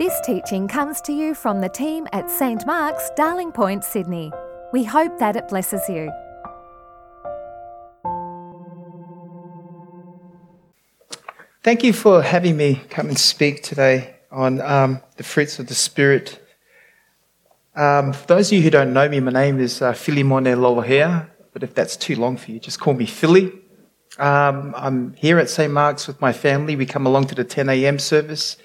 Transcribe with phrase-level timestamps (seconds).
[0.00, 4.32] This teaching comes to you from the team at St Mark's, Darling Point, Sydney.
[4.72, 6.10] We hope that it blesses you.
[11.62, 15.74] Thank you for having me come and speak today on um, the fruits of the
[15.74, 16.42] Spirit.
[17.76, 21.28] Um, for those of you who don't know me, my name is uh, Philemone Lolohea,
[21.52, 23.52] but if that's too long for you, just call me Philly.
[24.18, 25.70] Um, I'm here at St.
[25.70, 26.74] Mark's with my family.
[26.74, 27.98] We come along to the 10 a.m.
[27.98, 28.56] service.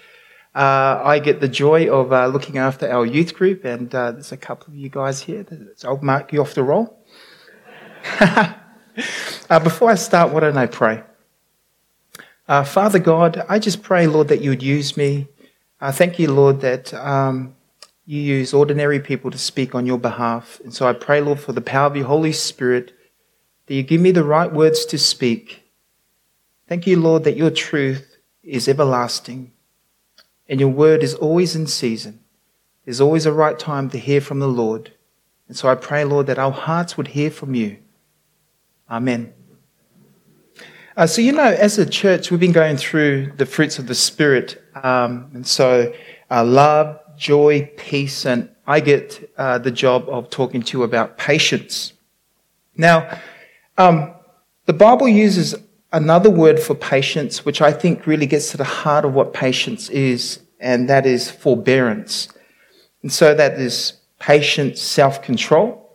[0.55, 4.31] Uh, I get the joy of uh, looking after our youth group, and uh, there's
[4.31, 5.45] a couple of you guys here.
[5.83, 6.97] I'll mark you off the roll.
[9.49, 11.03] Uh, before I start, why don't I pray?
[12.47, 15.27] Uh, Father God, I just pray, Lord, that you would use me.
[15.81, 17.55] Uh, thank you, Lord, that um,
[18.05, 20.61] you use ordinary people to speak on your behalf.
[20.63, 22.93] And so I pray, Lord, for the power of your Holy Spirit,
[23.65, 25.63] that you give me the right words to speak.
[26.69, 29.51] Thank you, Lord, that your truth is everlasting
[30.47, 32.19] and your word is always in season.
[32.85, 34.93] There's always a right time to hear from the Lord.
[35.47, 37.77] And so I pray, Lord, that our hearts would hear from you.
[38.89, 39.33] Amen.
[40.97, 43.95] Uh, so, you know, as a church, we've been going through the fruits of the
[43.95, 44.63] Spirit.
[44.81, 45.93] Um, and so,
[46.31, 51.17] uh, love, joy, peace, and I get uh, the job of talking to you about
[51.17, 51.93] patience.
[52.77, 53.19] Now,
[53.77, 54.13] um,
[54.65, 55.55] the Bible uses
[55.95, 59.89] another word for patience, which I think really gets to the heart of what patience
[59.89, 62.27] is, and that is forbearance.
[63.01, 65.89] And so that is patience, self control,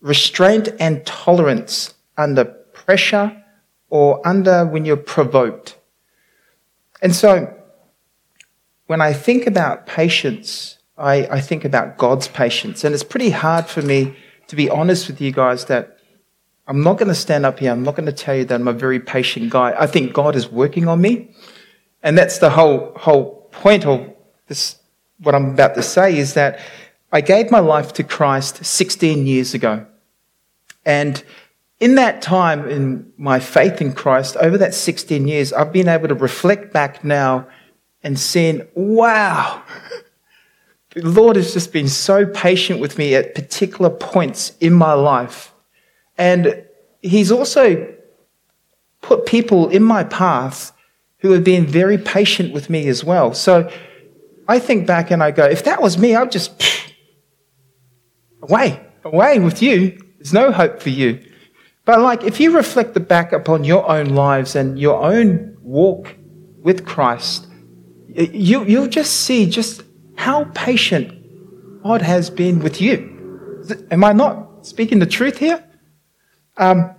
[0.00, 3.44] restraint, and tolerance under pressure
[3.90, 5.76] or under when you're provoked.
[7.02, 7.54] And so
[8.86, 12.84] when I think about patience, I, I think about God's patience.
[12.84, 14.16] And it's pretty hard for me
[14.48, 15.95] to be honest with you guys that
[16.68, 17.70] I'm not going to stand up here.
[17.70, 19.74] I'm not going to tell you that I'm a very patient guy.
[19.78, 21.30] I think God is working on me.
[22.02, 24.12] And that's the whole, whole point of
[24.48, 24.76] this,
[25.20, 26.60] what I'm about to say is that
[27.12, 29.86] I gave my life to Christ 16 years ago.
[30.84, 31.22] And
[31.78, 36.08] in that time, in my faith in Christ, over that 16 years, I've been able
[36.08, 37.46] to reflect back now
[38.02, 39.62] and seeing, wow,
[40.90, 45.52] the Lord has just been so patient with me at particular points in my life.
[46.18, 46.64] And
[47.02, 47.94] he's also
[49.02, 50.72] put people in my path
[51.18, 53.34] who have been very patient with me as well.
[53.34, 53.70] So
[54.48, 56.62] I think back and I go, if that was me, I'd just
[58.42, 59.98] away, away with you.
[60.18, 61.20] There's no hope for you.
[61.84, 66.16] But like, if you reflect the back upon your own lives and your own walk
[66.62, 67.46] with Christ,
[68.08, 69.82] you, you'll just see just
[70.16, 73.12] how patient God has been with you.
[73.90, 75.62] Am I not speaking the truth here?
[76.56, 76.94] Um,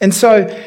[0.00, 0.62] and so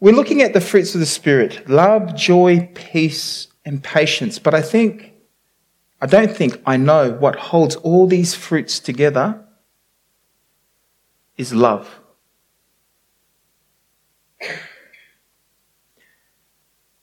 [0.00, 4.38] we're looking at the fruits of the Spirit love, joy, peace, and patience.
[4.38, 5.12] But I think,
[6.00, 9.42] I don't think I know what holds all these fruits together
[11.36, 12.00] is love.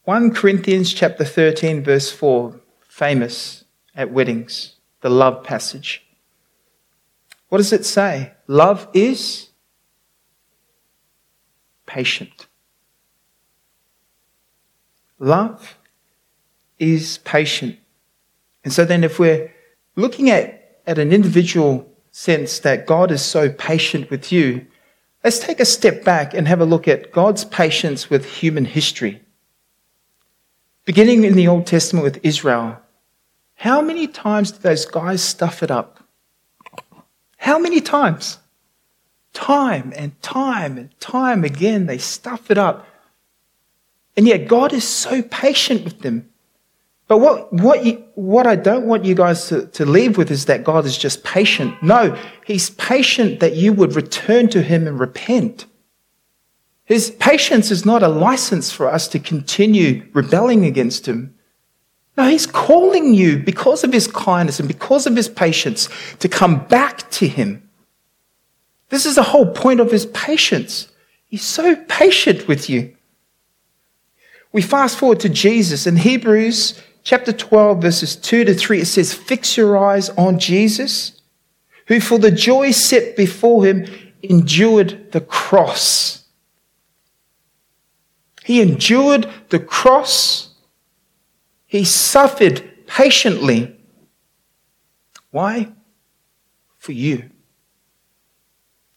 [0.03, 3.65] One Corinthians chapter 13 verse 4, famous
[3.95, 6.05] at weddings, the love passage.
[7.49, 8.33] What does it say?
[8.47, 9.50] Love is
[11.91, 12.47] patient.
[15.19, 15.77] Love
[16.79, 17.77] is patient.
[18.63, 19.53] And so then, if we're
[19.97, 24.65] looking at, at an individual sense that God is so patient with you,
[25.23, 29.21] let's take a step back and have a look at God's patience with human history.
[30.85, 32.79] Beginning in the Old Testament with Israel,
[33.55, 35.99] how many times did those guys stuff it up?
[37.37, 38.37] How many times?
[39.33, 42.87] Time and time and time again, they stuff it up.
[44.17, 46.29] And yet, God is so patient with them.
[47.07, 50.45] But what, what, you, what I don't want you guys to, to leave with is
[50.45, 51.75] that God is just patient.
[51.83, 55.65] No, He's patient that you would return to Him and repent.
[56.85, 61.35] His patience is not a license for us to continue rebelling against Him.
[62.17, 65.89] No, He's calling you because of His kindness and because of His patience
[66.19, 67.69] to come back to Him.
[68.91, 70.89] This is the whole point of his patience.
[71.27, 72.95] He's so patient with you.
[74.51, 78.81] We fast forward to Jesus in Hebrews chapter 12, verses 2 to 3.
[78.81, 81.21] It says, Fix your eyes on Jesus,
[81.87, 83.87] who for the joy set before him
[84.21, 86.25] endured the cross.
[88.43, 90.53] He endured the cross.
[91.65, 93.73] He suffered patiently.
[95.29, 95.71] Why?
[96.77, 97.29] For you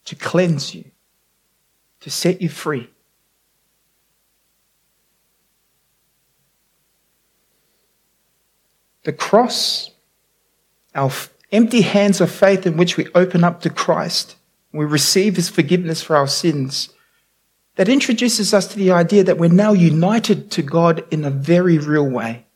[0.04, 0.84] to cleanse you,
[2.00, 2.90] to set you free.
[9.04, 9.90] the cross,
[10.94, 11.10] our
[11.52, 14.36] empty hands of faith in which we open up to Christ,
[14.72, 16.88] we receive his forgiveness for our sins,
[17.76, 21.78] that introduces us to the idea that we're now united to God in a very
[21.78, 22.46] real way.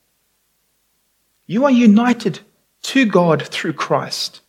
[1.46, 2.40] You are united
[2.82, 4.40] to God through Christ.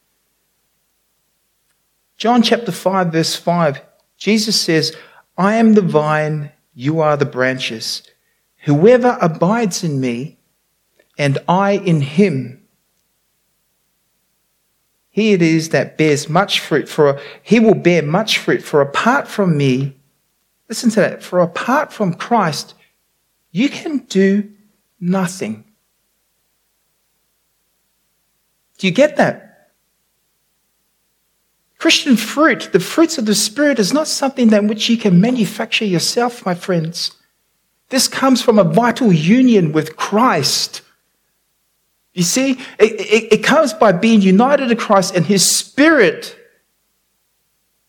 [2.20, 3.82] John chapter 5, verse 5,
[4.18, 4.94] Jesus says,
[5.38, 8.04] I am the vine, you are the branches.
[8.66, 10.38] Whoever abides in me,
[11.18, 12.62] and I in him,
[15.10, 19.26] he it is that bears much fruit, for he will bear much fruit, for apart
[19.26, 19.96] from me,
[20.68, 22.74] listen to that, for apart from Christ,
[23.52, 24.52] you can do
[25.00, 25.64] nothing.
[28.78, 29.49] Do you get that?
[31.80, 35.86] Christian fruit, the fruits of the Spirit, is not something that which you can manufacture
[35.86, 37.14] yourself, my friends.
[37.88, 40.82] This comes from a vital union with Christ.
[42.14, 46.36] You see, it, it, it, comes by being united to Christ and His Spirit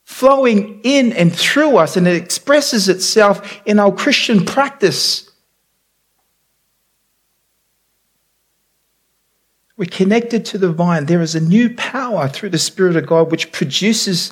[0.05, 5.30] flowing in and through us, and it expresses itself in our Christian practice.
[9.81, 11.07] We're connected to the vine.
[11.07, 14.31] There is a new power through the Spirit of God which produces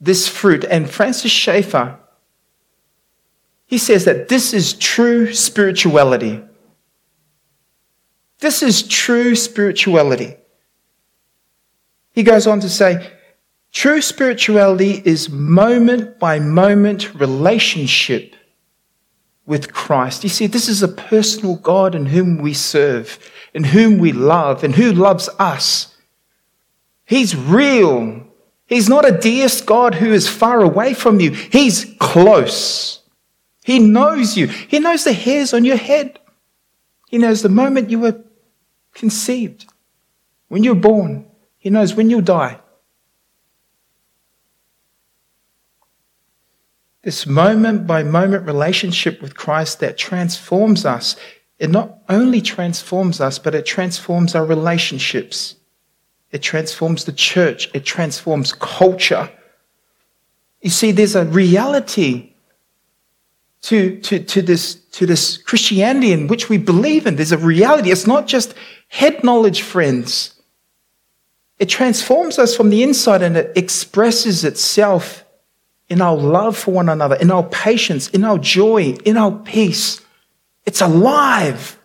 [0.00, 0.64] this fruit.
[0.64, 1.98] And Francis Schaeffer,
[3.66, 6.42] he says that this is true spirituality.
[8.38, 10.36] This is true spirituality.
[12.12, 13.12] He goes on to say,
[13.72, 18.34] true spirituality is moment by moment relationship
[19.48, 20.22] with Christ.
[20.22, 23.18] You see, this is a personal God in whom we serve
[23.54, 25.96] in whom we love and who loves us.
[27.04, 28.26] He's real.
[28.66, 31.30] He's not a deist God who is far away from you.
[31.30, 33.00] He's close.
[33.64, 34.46] He knows you.
[34.46, 36.18] He knows the hairs on your head.
[37.08, 38.22] He knows the moment you were
[38.94, 39.66] conceived,
[40.48, 41.26] when you're born.
[41.58, 42.60] He knows when you'll die.
[47.02, 51.16] This moment by moment relationship with Christ that transforms us
[51.58, 55.56] it not only transforms us, but it transforms our relationships.
[56.30, 57.68] It transforms the church.
[57.74, 59.30] It transforms culture.
[60.60, 62.32] You see, there's a reality
[63.62, 67.16] to, to, to, this, to this Christianity in which we believe in.
[67.16, 67.90] There's a reality.
[67.90, 68.54] It's not just
[68.88, 70.34] head knowledge, friends.
[71.58, 75.24] It transforms us from the inside and it expresses itself
[75.88, 80.00] in our love for one another, in our patience, in our joy, in our peace.
[80.66, 81.78] It's alive.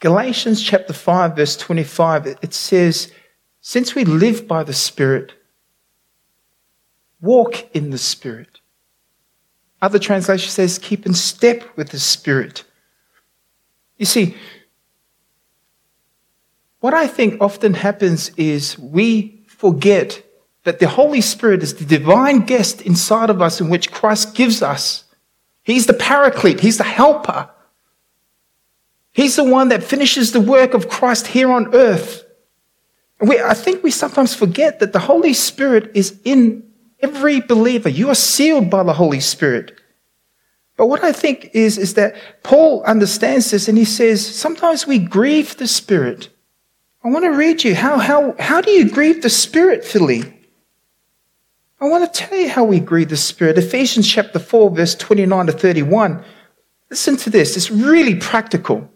[0.00, 3.12] Galatians chapter 5, verse 25, it says,
[3.60, 5.32] Since we live by the Spirit,
[7.20, 8.60] walk in the Spirit.
[9.82, 12.64] Other translation says, keep in step with the Spirit.
[13.98, 14.36] You see,
[16.80, 20.22] what I think often happens is we forget
[20.64, 24.62] that the Holy Spirit is the divine guest inside of us in which Christ gives
[24.62, 25.04] us.
[25.62, 27.50] He's the paraclete, He's the helper.
[29.12, 32.26] He's the one that finishes the work of Christ here on earth.
[33.18, 36.68] We, I think we sometimes forget that the Holy Spirit is in
[37.00, 37.88] every believer.
[37.88, 39.80] You are sealed by the Holy Spirit.
[40.76, 44.98] But what I think is, is that Paul understands this and he says, sometimes we
[44.98, 46.28] grieve the Spirit.
[47.06, 47.76] I want to read you.
[47.76, 50.24] How, how, how do you grieve the Spirit, Philly?
[51.80, 53.56] I want to tell you how we grieve the Spirit.
[53.58, 56.24] Ephesians chapter 4, verse 29 to 31.
[56.90, 57.56] Listen to this.
[57.56, 58.90] It's really practical.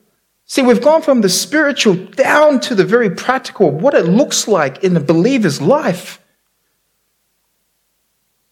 [0.45, 4.83] See, we've gone from the spiritual down to the very practical, what it looks like
[4.83, 6.21] in a believer's life.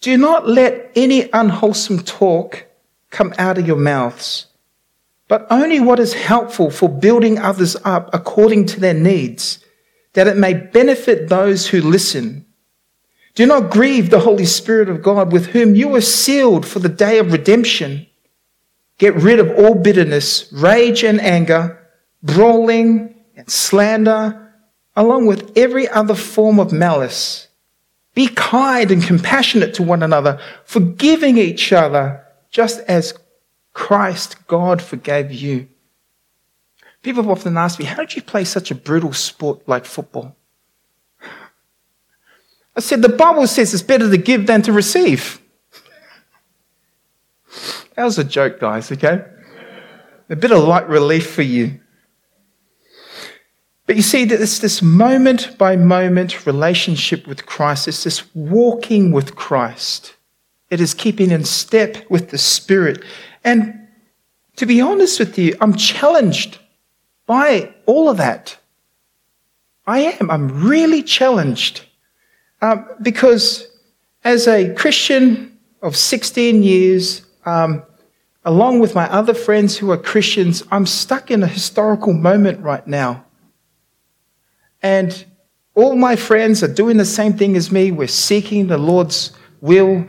[0.00, 2.64] Do not let any unwholesome talk
[3.10, 4.46] come out of your mouths,
[5.28, 9.64] but only what is helpful for building others up according to their needs,
[10.14, 12.46] that it may benefit those who listen.
[13.34, 16.88] Do not grieve the Holy Spirit of God with whom you are sealed for the
[16.88, 18.06] day of redemption.
[18.96, 21.86] Get rid of all bitterness, rage and anger,
[22.22, 24.52] brawling and slander,
[24.96, 27.46] along with every other form of malice.
[28.14, 33.14] Be kind and compassionate to one another, forgiving each other, just as
[33.78, 35.68] Christ, God, forgave you.
[37.00, 40.34] People often asked me, how did you play such a brutal sport like football?
[42.74, 45.40] I said, the Bible says it's better to give than to receive.
[47.94, 49.24] That was a joke, guys, okay?
[50.28, 51.80] A bit of light relief for you.
[53.86, 57.86] But you see, that it's this moment by moment relationship with Christ.
[57.86, 60.16] It's this walking with Christ.
[60.68, 63.04] It is keeping in step with the Spirit.
[63.48, 63.88] And
[64.56, 66.58] to be honest with you, I'm challenged
[67.24, 68.58] by all of that.
[69.86, 70.30] I am.
[70.30, 71.86] I'm really challenged.
[72.60, 73.66] Um, because
[74.22, 77.82] as a Christian of 16 years, um,
[78.44, 82.86] along with my other friends who are Christians, I'm stuck in a historical moment right
[82.86, 83.24] now.
[84.82, 85.24] And
[85.74, 87.92] all my friends are doing the same thing as me.
[87.92, 90.04] We're seeking the Lord's will.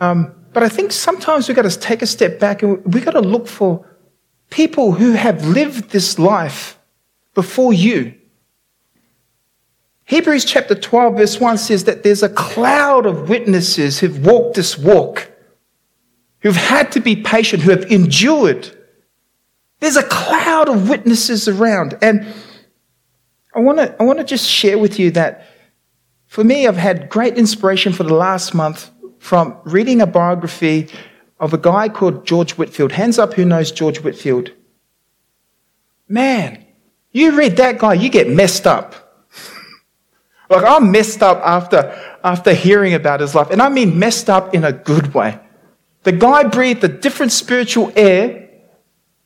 [0.00, 3.12] Um, but I think sometimes we've got to take a step back and we've got
[3.12, 3.86] to look for
[4.50, 6.78] people who have lived this life
[7.34, 8.14] before you.
[10.04, 14.76] Hebrews chapter 12, verse 1 says that there's a cloud of witnesses who've walked this
[14.76, 15.30] walk,
[16.40, 18.76] who've had to be patient, who have endured.
[19.80, 21.96] There's a cloud of witnesses around.
[22.02, 22.26] And
[23.54, 25.46] I want to I want to just share with you that
[26.26, 28.90] for me, I've had great inspiration for the last month
[29.22, 30.88] from reading a biography
[31.38, 32.90] of a guy called George Whitefield.
[32.90, 34.50] Hands up who knows George Whitefield.
[36.08, 36.66] Man,
[37.12, 38.94] you read that guy, you get messed up.
[40.50, 41.78] Like I'm messed up after,
[42.22, 43.48] after hearing about his life.
[43.50, 45.38] And I mean messed up in a good way.
[46.02, 48.50] The guy breathed a different spiritual air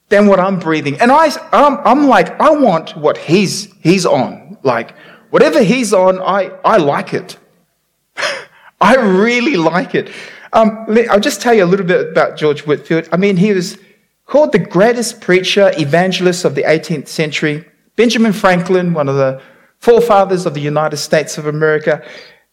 [0.09, 1.01] than what I'm breathing.
[1.01, 4.57] And I, I'm, I'm like, I want what he's, he's on.
[4.63, 4.95] Like,
[5.31, 7.39] whatever he's on, I, I like it.
[8.81, 10.11] I really like it.
[10.53, 13.09] Um, I'll just tell you a little bit about George Whitefield.
[13.13, 13.79] I mean, he was
[14.27, 17.65] called the greatest preacher, evangelist of the 18th century.
[17.97, 19.41] Benjamin Franklin, one of the
[19.79, 22.05] forefathers of the United States of America,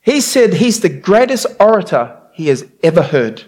[0.01, 3.43] he said he's the greatest orator he has ever heard.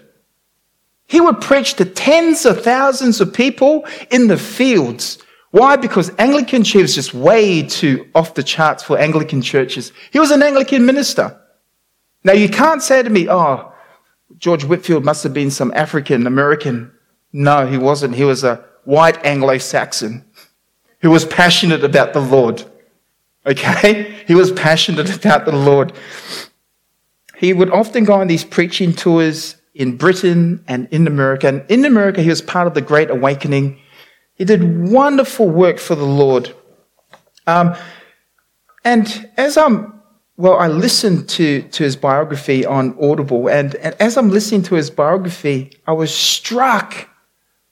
[1.06, 5.18] He would preach to tens of thousands of people in the fields.
[5.50, 5.76] Why?
[5.76, 9.92] Because Anglican church was just way too off the charts for Anglican churches.
[10.10, 11.40] He was an Anglican minister.
[12.26, 13.72] Now you can't say to me, oh,
[14.36, 16.90] George Whitefield must have been some African American.
[17.32, 18.16] No, he wasn't.
[18.16, 20.24] He was a white Anglo Saxon
[21.02, 22.64] who was passionate about the Lord.
[23.46, 24.24] Okay?
[24.26, 25.92] He was passionate about the Lord.
[27.36, 31.46] He would often go on these preaching tours in Britain and in America.
[31.46, 33.78] And in America, he was part of the Great Awakening.
[34.34, 36.52] He did wonderful work for the Lord.
[37.46, 37.76] Um,
[38.84, 39.95] and as I'm,
[40.36, 44.74] well, I listened to, to his biography on Audible, and, and as I'm listening to
[44.74, 47.08] his biography, I was struck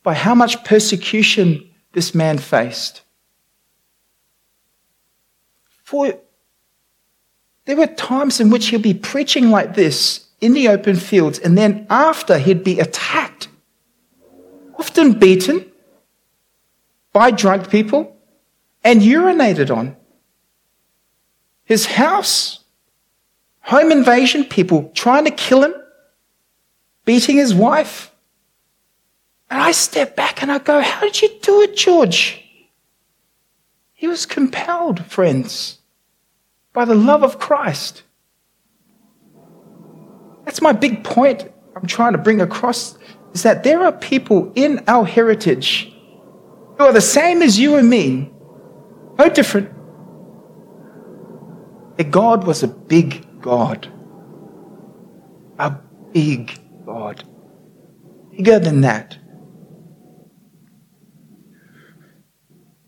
[0.02, 3.02] by how much persecution this man faced.
[5.82, 6.18] For
[7.66, 11.56] there were times in which he'd be preaching like this in the open fields, and
[11.58, 13.48] then after he'd be attacked,
[14.78, 15.70] often beaten
[17.12, 18.16] by drunk people,
[18.82, 19.96] and urinated on.
[21.64, 22.60] His house,
[23.60, 25.74] home invasion, people trying to kill him,
[27.04, 28.12] beating his wife.
[29.50, 32.40] And I step back and I go, How did you do it, George?
[33.92, 35.78] He was compelled, friends
[36.74, 38.02] by the love of Christ.
[40.44, 42.98] That's my big point I'm trying to bring across
[43.32, 45.92] is that there are people in our heritage
[46.76, 48.30] who are the same as you and me,
[49.18, 49.70] no different.
[51.96, 53.90] That God was a big God.
[55.58, 55.76] A
[56.12, 57.24] big God.
[58.30, 59.18] Bigger than that.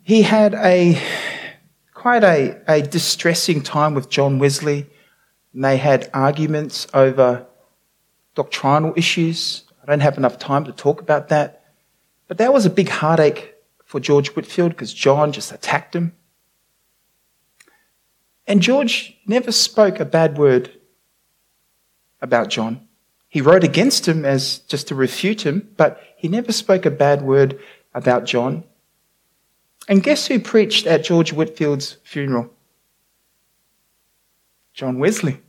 [0.03, 1.01] He had a
[2.07, 4.87] quite a, a distressing time with John Wesley.
[5.53, 7.47] And they had arguments over
[8.37, 9.65] doctrinal issues.
[9.83, 11.65] I don't have enough time to talk about that.
[12.29, 16.13] But that was a big heartache for George Whitefield because John just attacked him.
[18.47, 20.71] And George never spoke a bad word
[22.21, 22.87] about John.
[23.29, 27.23] He wrote against him as just to refute him, but he never spoke a bad
[27.23, 27.59] word
[27.93, 28.65] about John.
[29.89, 32.51] And guess who preached at George Whitefield's funeral?
[34.75, 35.41] John Wesley.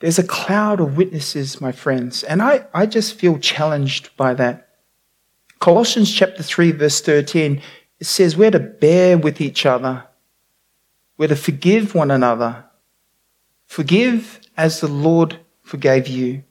[0.00, 4.68] There's a cloud of witnesses, my friends, and I, I just feel challenged by that.
[5.60, 7.62] Colossians chapter 3, verse 13,
[8.02, 10.02] it says we're to bear with each other,
[11.16, 12.64] we're to forgive one another.
[13.66, 16.42] Forgive as the Lord forgave you.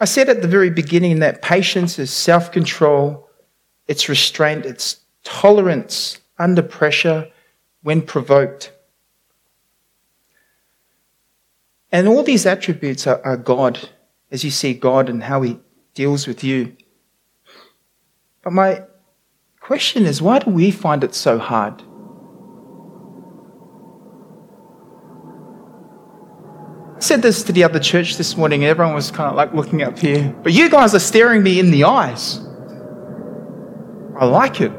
[0.00, 3.28] I said at the very beginning that patience is self control,
[3.86, 7.30] it's restraint, it's tolerance under pressure
[7.82, 8.72] when provoked.
[11.92, 13.90] And all these attributes are, are, God,
[14.30, 15.60] as you see God and how He
[15.92, 16.74] deals with you.
[18.44, 18.82] But my
[19.60, 21.82] question is why do we find it so hard?
[26.96, 29.52] I said this to the other church this morning, and everyone was kind of like
[29.54, 30.34] looking up here.
[30.42, 32.38] But you guys are staring me in the eyes.
[34.18, 34.70] I like it.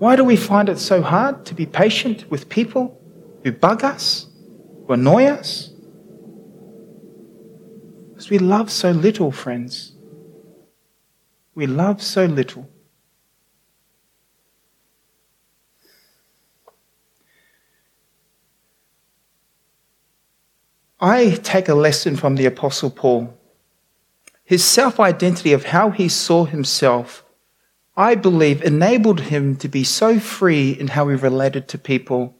[0.00, 2.98] Why do we find it so hard to be patient with people
[3.44, 4.26] who bug us,
[4.86, 5.69] who annoy us?
[8.30, 9.92] We love so little, friends.
[11.56, 12.70] We love so little.
[21.00, 23.36] I take a lesson from the Apostle Paul.
[24.44, 27.24] His self identity of how he saw himself,
[27.96, 32.36] I believe, enabled him to be so free in how he related to people,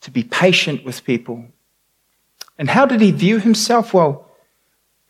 [0.00, 1.44] to be patient with people.
[2.58, 3.94] And how did he view himself?
[3.94, 4.25] Well,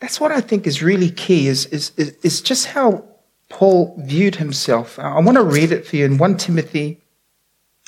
[0.00, 3.04] that's what I think is really key, is, is, is just how
[3.48, 4.98] Paul viewed himself.
[4.98, 7.00] I want to read it for you in 1 Timothy,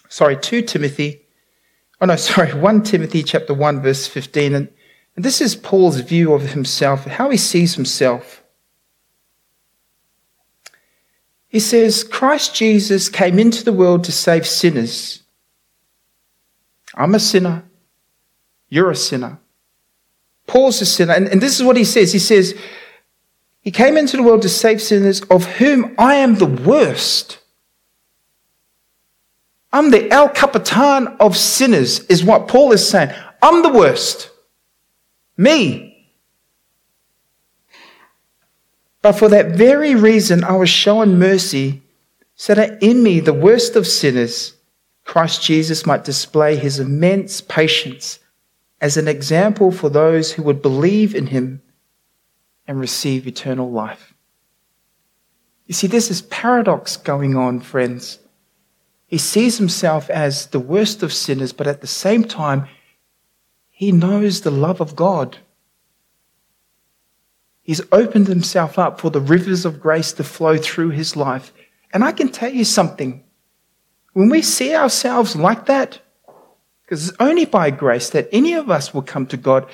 [0.08, 1.26] sorry, 2 Timothy
[2.00, 4.54] Oh no, sorry, 1 Timothy chapter 1 verse 15.
[4.54, 4.68] And,
[5.16, 8.42] and this is Paul's view of himself, how he sees himself.
[11.48, 15.22] He says, Christ Jesus came into the world to save sinners.
[16.94, 17.64] I'm a sinner.
[18.68, 19.38] You're a sinner.
[20.48, 21.12] Paul's a sinner.
[21.12, 22.12] And, and this is what he says.
[22.12, 22.58] He says,
[23.60, 27.38] He came into the world to save sinners, of whom I am the worst.
[29.72, 33.14] I'm the El Capitan of sinners, is what Paul is saying.
[33.42, 34.30] I'm the worst.
[35.36, 35.84] Me.
[39.02, 41.82] But for that very reason, I was shown mercy
[42.34, 44.54] so that in me, the worst of sinners,
[45.04, 48.18] Christ Jesus might display his immense patience
[48.80, 51.62] as an example for those who would believe in him
[52.66, 54.14] and receive eternal life.
[55.66, 58.18] You see, there's this paradox going on, friends.
[59.06, 62.68] He sees himself as the worst of sinners, but at the same time,
[63.70, 65.38] he knows the love of God.
[67.62, 71.52] He's opened himself up for the rivers of grace to flow through his life.
[71.92, 73.22] And I can tell you something.
[74.14, 76.00] When we see ourselves like that,
[76.88, 79.68] because it's only by grace that any of us will come to God,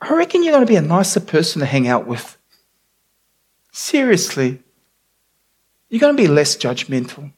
[0.00, 2.38] I reckon you're going to be a nicer person to hang out with.
[3.72, 4.62] Seriously.
[5.90, 7.30] You're going to be less judgmental.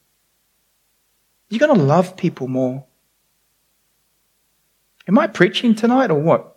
[1.49, 2.85] You're going to love people more.
[5.09, 6.57] Am I preaching tonight or what?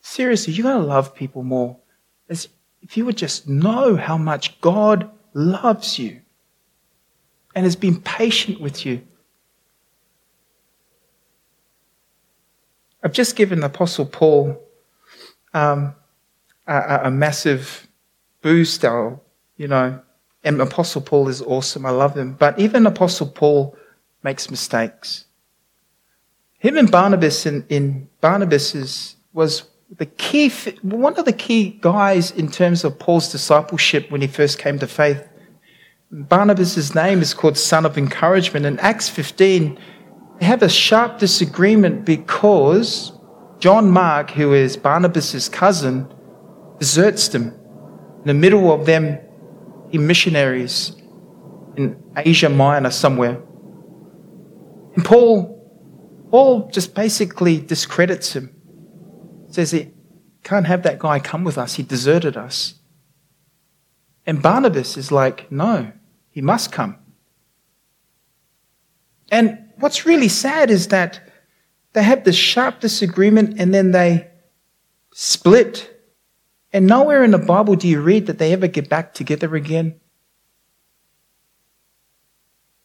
[0.00, 1.76] Seriously, you're going to love people more.
[2.28, 2.48] As
[2.82, 6.20] if you would just know how much God loves you
[7.56, 9.02] and has been patient with you.
[13.06, 14.60] I've just given Apostle Paul
[15.54, 15.94] um,
[16.66, 17.86] a, a, massive
[18.42, 19.20] boost, or,
[19.56, 20.00] you know,
[20.42, 21.86] and Apostle Paul is awesome.
[21.86, 22.32] I love him.
[22.32, 23.76] But even Apostle Paul
[24.24, 25.26] makes mistakes.
[26.58, 30.50] Him and Barnabas in, in Barnabas's was the key,
[30.82, 34.88] one of the key guys in terms of Paul's discipleship when he first came to
[34.88, 35.24] faith.
[36.10, 38.66] Barnabas' name is called Son of Encouragement.
[38.66, 39.80] In Acts 15, they
[40.44, 43.12] have a sharp disagreement because
[43.58, 46.12] John Mark, who is Barnabas' cousin,
[46.78, 47.54] deserts them.
[48.20, 49.18] In the middle of them
[49.92, 50.94] missionaries
[51.76, 53.40] in Asia Minor somewhere.
[54.94, 58.54] And Paul, Paul just basically discredits him.
[59.48, 59.92] Says he
[60.42, 61.74] can't have that guy come with us.
[61.74, 62.74] He deserted us.
[64.26, 65.92] And Barnabas is like, no,
[66.30, 66.98] he must come.
[69.30, 71.20] And what's really sad is that
[71.92, 74.28] they have this sharp disagreement and then they
[75.12, 75.96] split
[76.72, 79.98] and nowhere in the Bible do you read that they ever get back together again.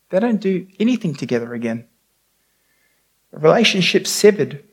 [0.10, 1.88] They don't do anything together again.
[3.32, 4.64] The relationship severed.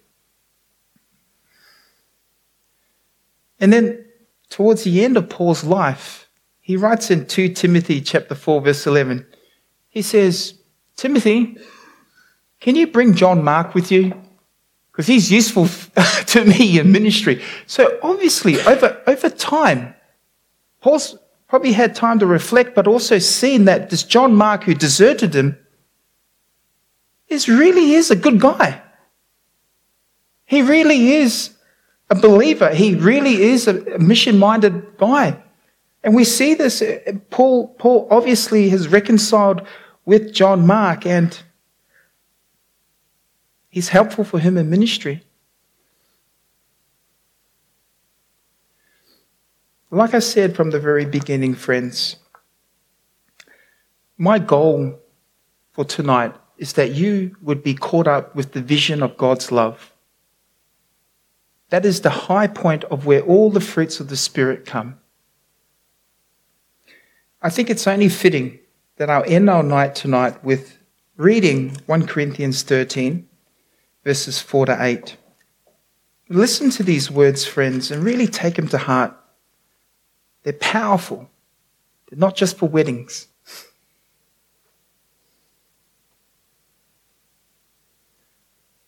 [3.58, 4.04] And then
[4.50, 6.28] towards the end of Paul's life,
[6.60, 9.26] he writes in 2 Timothy chapter 4 verse 11.
[9.88, 10.54] He says,
[10.96, 11.56] "Timothy,
[12.60, 14.14] can you bring John Mark with you?
[14.98, 15.68] because he's useful
[16.26, 17.40] to me in ministry.
[17.68, 19.94] So obviously, over, over time,
[20.80, 21.16] Paul's
[21.46, 25.56] probably had time to reflect, but also seen that this John Mark who deserted him
[27.28, 28.82] is really is a good guy.
[30.46, 31.54] He really is
[32.10, 32.74] a believer.
[32.74, 35.40] He really is a mission-minded guy.
[36.02, 36.82] And we see this.
[36.82, 39.64] Uh, Paul, Paul obviously has reconciled
[40.06, 41.40] with John Mark and
[43.68, 45.22] He's helpful for him in ministry.
[49.90, 52.16] Like I said from the very beginning, friends,
[54.18, 54.98] my goal
[55.72, 59.92] for tonight is that you would be caught up with the vision of God's love.
[61.70, 64.98] That is the high point of where all the fruits of the Spirit come.
[67.40, 68.58] I think it's only fitting
[68.96, 70.78] that I'll end our night tonight with
[71.16, 73.27] reading 1 Corinthians 13,
[74.08, 75.18] verses 4 to 8.
[76.30, 79.14] Listen to these words, friends, and really take them to heart.
[80.44, 81.28] They're powerful.
[82.08, 83.26] They're not just for weddings.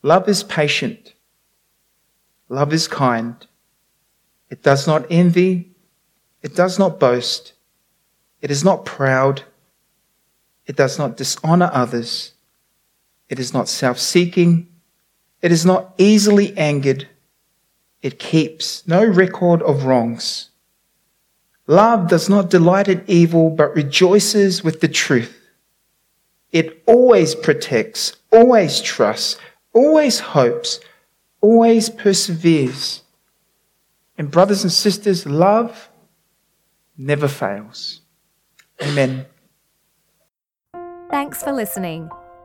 [0.02, 1.12] Love is patient.
[2.48, 3.46] Love is kind.
[4.48, 5.72] It does not envy.
[6.40, 7.52] It does not boast.
[8.40, 9.42] It is not proud.
[10.64, 12.32] It does not dishonor others.
[13.28, 14.69] It is not self seeking.
[15.42, 17.08] It is not easily angered.
[18.02, 20.50] It keeps no record of wrongs.
[21.66, 25.36] Love does not delight in evil, but rejoices with the truth.
[26.50, 29.36] It always protects, always trusts,
[29.72, 30.80] always hopes,
[31.40, 33.02] always perseveres.
[34.18, 35.88] And, brothers and sisters, love
[36.96, 38.00] never fails.
[38.82, 39.26] Amen.
[41.10, 42.10] Thanks for listening.